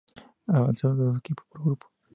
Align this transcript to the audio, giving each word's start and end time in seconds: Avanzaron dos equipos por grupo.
Avanzaron 0.47 0.97
dos 0.97 1.19
equipos 1.19 1.45
por 1.47 1.63
grupo. 1.63 1.87